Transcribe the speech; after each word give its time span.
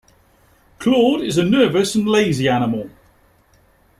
Claude 0.79 1.21
is 1.21 1.37
a 1.37 1.43
nervous 1.43 1.93
and 1.93 2.07
lazy 2.07 2.49
animal. 2.49 2.89